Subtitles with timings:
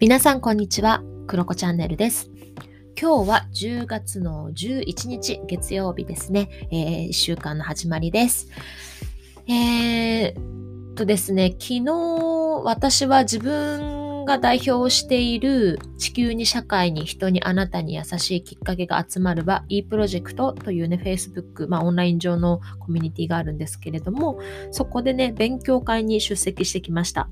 [0.00, 2.30] 皆さんこんにちは、クロコチャンネルです。
[2.96, 6.48] 今日は10月の11日月曜日ですね。
[6.70, 8.46] えー、1週間の始まりです。
[9.48, 24.38] えー、とですね、昨日私は自分が代表している地球に社会に人にあなたに優しいきっかけが集まる場 e プロジェクトというね Facebook、まあ、オンライン上のコミュニティがあるんですけれども
[24.70, 27.28] そこでね勉強会に出席してきました。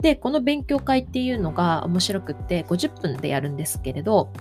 [0.00, 4.32] で、この勉強会っていうのが面白くって50分でやるんですけれど、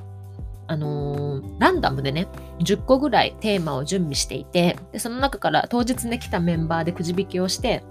[0.68, 2.28] あのー、ランダムでね、
[2.59, 7.84] 10個ぐらいテーマを準備していて、でその中から当日ね、来たメンバーでくじ引きをして、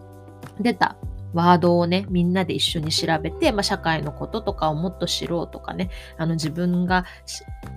[0.61, 0.97] 出た
[1.35, 7.05] ワードをね、みんなで一緒に調べて、まあ、社会のこととかをもっと知ろうとかね、あの自分が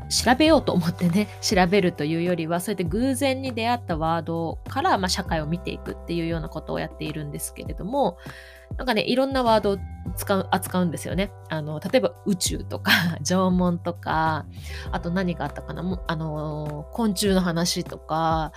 [0.10, 8.18] 調べようと思ってね、 調べるというよりは、そうやって偶然に出会ったワードから、まあ、社会を見ていくっていうようなことをやっているんですけれども、
[8.77, 9.77] なんかね、いろんなワードを
[10.16, 11.32] 使う扱うんですよね。
[11.49, 12.92] あの例えば宇宙とか
[13.24, 14.46] 縄文とか、
[14.92, 18.52] あと何があったかな、あの昆虫の話とか、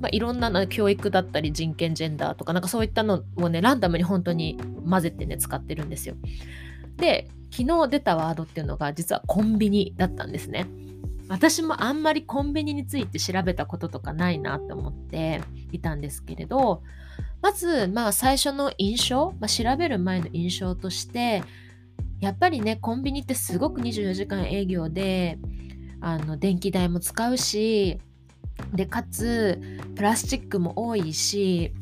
[0.00, 6.14] まあ、いろんな教育だったり人権ジェンダーとかなんかそういったのをねランダムに本当に混ぜてね使ってるんですよ。
[6.96, 10.66] で昨日出たワードっていうのが実はコンビニだったんですね。
[11.28, 16.82] 私もあんまりコンビニについて調べたこととかないなって思っていたんですけれど
[17.40, 21.44] まずまあ最初の印象、まあ、調べる前の印象として
[22.18, 25.38] やっぱりねコンビニってすごく24時間営業で
[26.00, 28.00] あの電気代も使うし
[28.74, 29.60] でかつ
[29.96, 31.72] プラスチックも多いし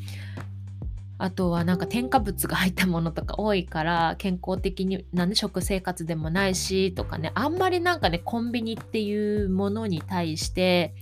[1.19, 10.95] あとはなんか添加物が入ったものとか多いから健康的にな、ね、食生活でもないしとかねあんまりなんかねコンビニっていうものに対して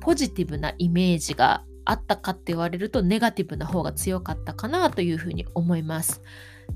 [0.00, 6.22] ポジティブなイメージがあったかって言われるとネガティブな方が強かったかなというふうに思います。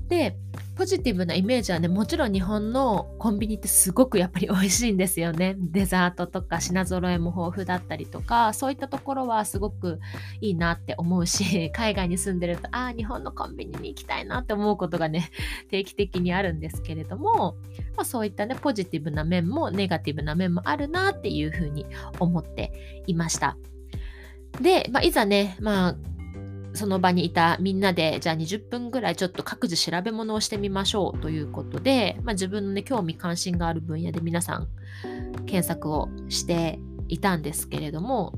[0.07, 0.35] で
[0.75, 5.55] ポジティブなイメージはねもちろん日本のコンビニってすごくやっぱり美味しいんですよね。
[5.57, 9.99] デザートとか品揃えも豊富だったりとかそういったところはすごく
[10.41, 15.29] いいなって思うし 海外に住んでるとああ日本のコンビニに行きたいなって思うことがね
[15.69, 17.55] 定期的にあるんですけれども、
[17.95, 21.85] まあ、そういったねポジティブな面もネガティブな面もあるなっていうふうに
[22.19, 23.57] 思っていました。
[24.61, 25.95] で、まあ、いざねまあ
[26.75, 34.67] その場にいたみんなでじゃあ20分ぐらいちょっと各自調べ物をしてみましょうということで、まあ、自分のね興味関心がある分野で皆さん
[35.45, 38.33] 検索をしていたんですけれども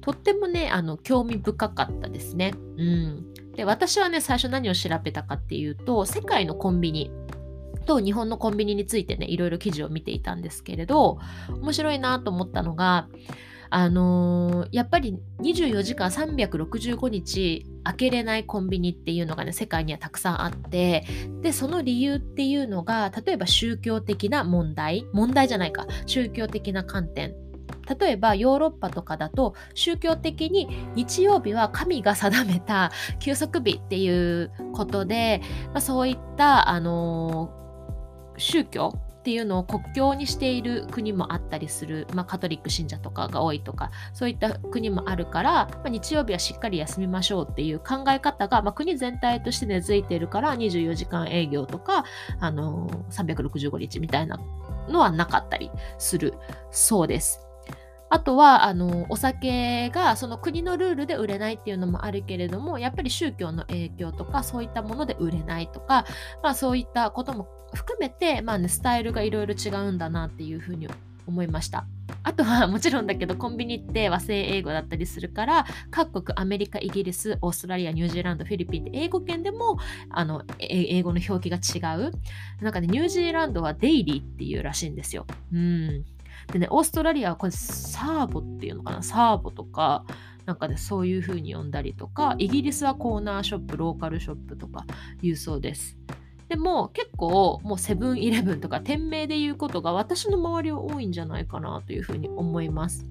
[0.00, 2.54] とってもねあの興味深かったですね。
[2.78, 7.10] うん、で私はね最初何を調べたかっていうと世界のコンビニ
[7.86, 11.18] と日本のコンビニについてねいろいろ記事を見ていたんですけれど
[11.60, 13.08] 面白いなと思ったのが
[13.70, 21.04] あのー、やっぱり24時間365日開けれないコンビニっていうのがね世界にはたくさんあって
[21.40, 27.34] でその理由っていうのが例えば宗教的な問題問題じゃないか宗教的な観点。
[27.98, 35.40] 例えばヨーロッパとかだと宗教的に日曜日は神が定めた休息日っていうことで、
[35.72, 52.04] まあ、そういった、あのー、宗教っていうのを国境にしている国もあったりする、まあ、カトリック信者とかが多いとかそういった国もあるから、まあ、日曜日はしっかり休みましょうっていう考え方が、まあ、国全体として根付いているから24時間営業とか、
[52.40, 54.40] あのー、365日みたいな
[54.88, 56.34] のはなかったりする
[56.70, 57.49] そうです。
[58.10, 66.04] あとはあのお酒がその国のルールで売れないっていうのもあるけれどもやっぱり宗教の影響とかそういったもので売れないとか、
[66.42, 70.88] まあ、そういったことも含めて、まあね、スタイルがいろいろ違うんだなっていうふうに
[71.26, 71.86] 思いました。
[72.24, 79.78] あとは もちろんだけどコンビニって和製英語だったりするから各国アメリカイギリスオーストラリアニュージーランドフィリピンって英語圏でも
[80.10, 82.10] あの英語の表記が違う
[82.60, 85.24] なんかねニュージーランドはデイリーっていうらしいんですよ。
[85.52, 86.04] うん
[86.52, 89.02] でねオーストラリアはこれサーボっていうのかな？
[89.02, 90.04] サーボとか
[90.46, 94.84] なんかねそういう風に呼んだりとかイギリスはコーナーショップローカルショップとか
[95.22, 95.96] いうそうです。
[96.48, 103.06] でも結構もうセブンイレブンとか店名で言うことが私の周りは多いんじゃないかなというふうに思います。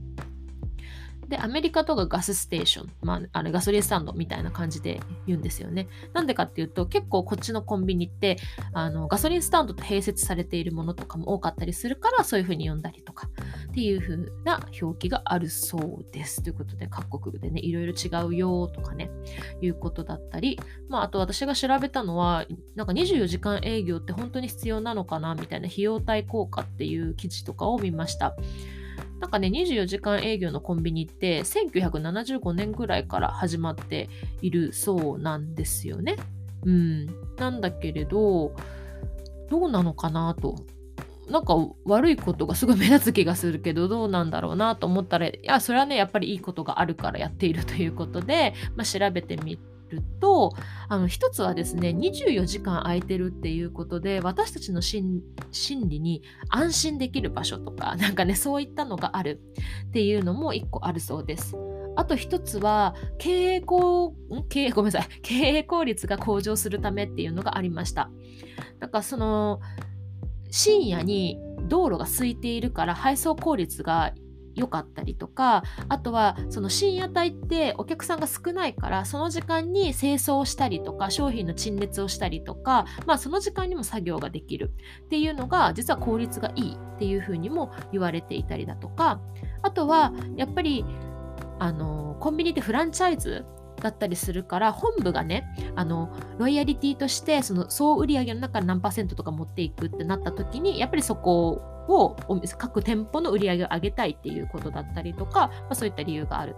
[1.30, 5.88] で、アメリカとかガスステーション、まあ、あれガソリンスタンドみたいな感じで言うんですよね。
[6.14, 8.38] なんでかっていうと、結構こっちのコンビニって、
[8.74, 13.28] あのガソリンスタンドと併設されているものとかも多かったりするから、そういうふうに呼んだりとか
[13.70, 16.42] っていうふうな表記があるそうです。
[16.42, 19.12] ということで、各国でね、いろいろ違うよとかね、
[19.62, 20.60] いうことだったり、
[20.90, 22.46] まあ、あと私が調べたのは、
[22.76, 28.36] なんか24時間営業って本当に必要なのかなみたいな費用対効果っていう記事とかを見ました。
[29.20, 34.10] なんかね、24時間営業のコンビニって1975年ぐらいから始まって
[34.42, 36.16] いるそうなんですよね。
[36.66, 37.06] うん。
[37.38, 38.54] なんだけれど、
[39.50, 40.56] どうなのかなと
[41.30, 41.56] なんか
[41.86, 49.60] 悪いことがすごい目立つ気がするけどどうなんだろうなと思ったらいやそれはねやっぱりいいことがあるからやっているということで、まあ、調べてみ
[49.90, 50.54] ると
[50.88, 55.22] あの一つはですね24時間空いてるっていうことで私たちの心
[55.52, 59.42] 理に安心できる場所とか なんかねそういったのがある
[59.88, 61.56] っていうのも一個あるそうです。
[61.96, 64.16] あと一つは経営効
[64.48, 68.10] 経営ごめんなさい経営効率が向上するためっていうのがありました。
[68.80, 69.60] なんかその
[70.50, 71.38] 深夜に
[71.68, 74.14] 道路が空いているから配送効率が
[74.56, 84.72] 良かったりとかあとはその深夜帯ってお客さんが少ないからその時間に清掃したりとか商品の陳列をしたりとか、まあ、その時間にも作業ができる。
[85.06, 89.22] っていうのが実は効率がいいっていうふうにも言われていたりだとか
[89.62, 90.86] あとはやっぱり
[91.60, 93.46] あのコンビニってフランチャイズ
[93.82, 102.16] だったりするから本部がねあのロイヤリティとしてその総売上の中何パーセントとか持っていくってなった時にやっぱりそこを
[102.58, 106.56] 各店舗の売り上げを上げたいっていうことだったりとか、まあ、そういった理由がある。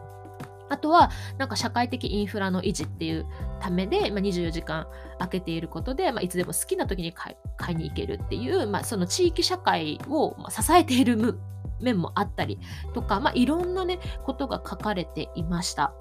[0.70, 3.26] あとは、なんか社会的インフラの維持っていう
[3.60, 4.88] ためで、まあ、24時間
[5.18, 7.36] 空けていることで、まあ、いつでも好きな時に買
[7.72, 11.38] いに行けるっていう、まあ、その地域社会を支えている
[11.82, 12.58] 面もあったり
[12.94, 15.94] とか、まあ、いろんなね、ことが書かれていました。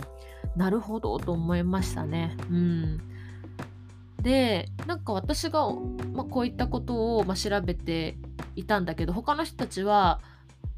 [0.56, 2.37] なるほどと思いましたね。
[2.49, 3.00] うん。
[4.23, 5.69] で、なんか私が、
[6.12, 8.17] まあ、こういったことを、まあ、調べて
[8.60, 10.20] いたんだけど、他の人たちは、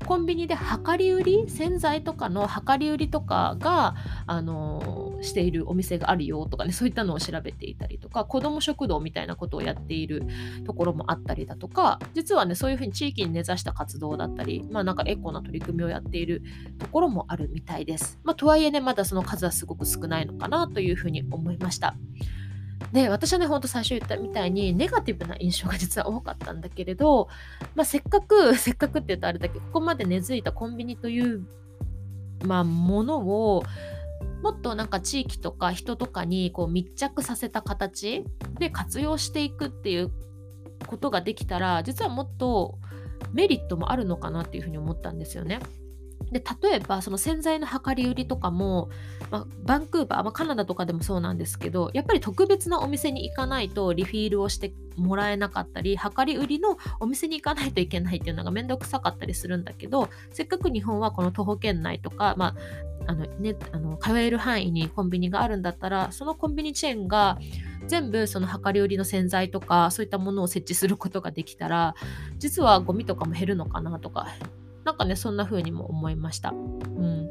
[0.07, 3.95] コンビニで量り売り洗剤とかの量り売りとかが、
[4.27, 10.25] あの、しているお店があるよとかねそういったのを調べていたりとか子ども食堂みたいなことをやっている
[10.67, 16.43] ところもあったりだとか実はねそういうふうに地域に根ざした活動だったりまあなんかエコな取り組みをやっている
[16.79, 18.19] ところもあるみたいです。
[18.25, 21.95] まあ、とはいえねまだその数はすごく少ないのかなというふうに思いました。
[22.93, 27.29] で私はねほんと最初言ったみたいにネガティブな印象が実は多かったんだけれど、
[27.75, 31.47] まあ、せっかく せっかくって言うとあれだけどここまで根付いたコンビニという、
[32.45, 33.63] まあ、ものを
[34.43, 38.25] もっとなんか地域とか人とかにこう密着させた形
[38.59, 40.11] で活用していくっていう
[40.87, 42.79] ことができたら実はもっと
[43.33, 45.61] メリットもあるのかなっていうふうに思ったんですよね。
[46.33, 48.89] で例えばその洗剤の量り売りとかも、
[49.31, 62.55] まあ、バンクーバー、まあ、カナダとかでもそうなんですけどやっぱり特別なお店に行かないとリフィールをしてもらえなかったり量り売りのお店に行かないといけないっていうのがめんどくさかったりするんだけどせっかく日本はこの徒歩圏内とか、まあ
[63.07, 67.39] あのね、あの通える範囲にコンビニがあるんだったらそのコンビニチェーンが
[67.87, 71.95] 全部その量り売りの洗剤とかそういったものを設置することができたら
[72.39, 74.29] 実はゴミとかも減るのかなとか
[74.85, 76.51] なんかね、そんな風にも思いました。
[76.51, 77.31] うん。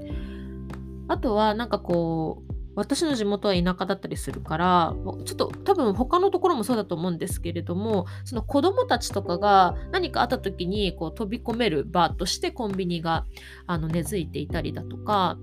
[1.07, 4.95] あとは、なんかこう、私の地元は田舎だったりするから
[5.25, 13.25] ちょっと多分他のところもそうだと思うんですけれどもその子どもたちとかが何かあった時にこう飛び込める場としてコンビニが
[13.67, 15.37] あの根付いていたりだとか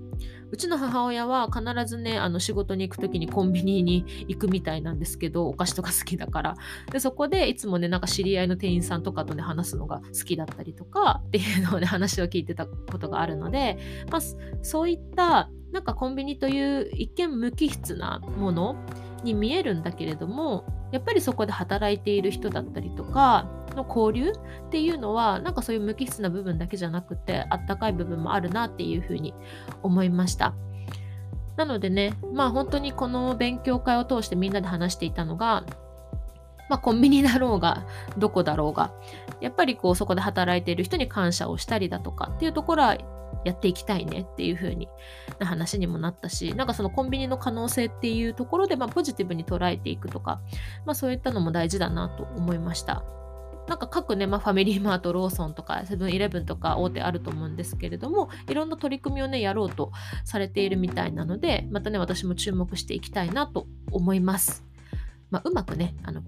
[0.51, 6.55] うちの母親は必ずねあの仕事に行く時にコンビニに行くみたいなんですけどお菓子とか好きだから。
[6.91, 13.77] でそこでいつもねなんか知り合いの店員さんとかとね話すのが好きだったりとかっていうのをね 話を聞いてたことがあるので、
[14.11, 14.21] まあ、
[14.61, 18.75] そういったなんかコンビニという一見無機質なもの
[19.23, 29.33] に見えるんだけれどもやっぱりそこで働いている人だったりとかの交流っていうのはなんかそういう無機質な部分だけじゃなくてあったかい部分もあるなっていうふうに
[29.83, 30.53] 思いました。
[31.57, 35.65] なのでねまあ本当にこの勉強会を通してみんなで話していたのが
[36.69, 38.93] まあ、コンビニだろうが、どこだろうが、
[39.41, 42.95] やっぱりこうそこで働いている人に感謝をしたりだとかっていうところは
[43.43, 44.87] やっていきたいねっていう風に
[45.39, 50.41] な話にもなったし、なんかそのコンビニの可能性っていうところで、まあ、ポジティブに捉えていくとか、
[50.85, 53.03] まあ、そういったのも大事だなと思いました。
[53.69, 59.91] なんか各ね、まあ、ファミリーマート、ローソンとかセブンイレブンとか大手あると思うんですけれども、いろんな取り組みをね、やろうと
[60.25, 64.65] されているみたいなので、またね、私も注目していきたいなと思います。
[65.29, 66.23] まあ、うまくね、あの、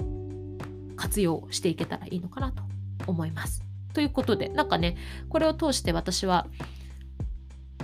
[0.95, 2.62] 活用していけたらいいのかなと
[3.07, 3.63] 思います。
[3.95, 4.95] ということで、なんかね、
[5.27, 6.45] これを通して私は、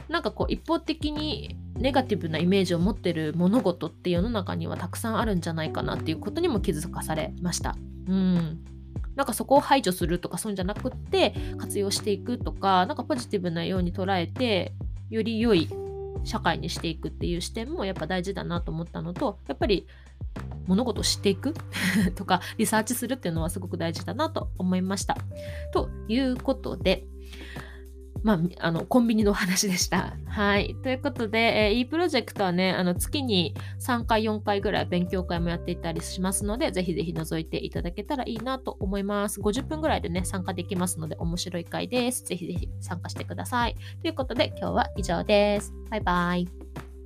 [0.08, 7.76] なんかこう一方的にネガティブなイメージを持ってる物事って世の中にはたくさんあるんじゃないかなっていうことにも気づかされました。
[8.08, 8.77] うん
[9.18, 14.74] なんかそこを排除するとかそういうんじゃなくって活用していくとかなんかポジティブなように捉えて
[15.10, 15.68] より良い
[16.24, 19.88] 社会にしていくっていう視点もやっぱ大事だなと思ったのとやっぱり
[20.68, 21.56] 物事を知っていく
[22.16, 25.18] とかリサーチするっていうのはすごく大事だなと思いました。
[25.74, 27.06] ということで
[28.24, 30.16] まあ、あの、コンビニの話でした。
[30.28, 30.76] はい。
[30.84, 39.42] ということで、えー、e プロジェクトはね、あの、月に3回、4回ぐらい勉強会もやっていたりしますので、ぜひぜひ覗いていただけたらいいなと思います。
[39.42, 42.24] 50分ぐらいでね、参加できますので、面白い回です。
[42.26, 43.76] ぜひぜひ参加してください。
[44.02, 45.74] ということで、今日は以上です。
[45.90, 46.97] バイバイ。